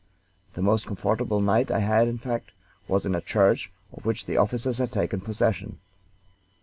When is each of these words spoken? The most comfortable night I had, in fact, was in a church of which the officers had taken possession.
The 0.55 0.63
most 0.63 0.87
comfortable 0.87 1.41
night 1.41 1.69
I 1.69 1.77
had, 1.81 2.07
in 2.07 2.17
fact, 2.17 2.49
was 2.87 3.05
in 3.05 3.13
a 3.13 3.21
church 3.21 3.71
of 3.93 4.03
which 4.03 4.25
the 4.25 4.35
officers 4.35 4.79
had 4.79 4.91
taken 4.91 5.21
possession. 5.21 5.77